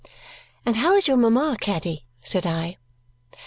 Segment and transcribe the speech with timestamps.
[0.65, 2.77] "And how is your mama, Caddy?" said I.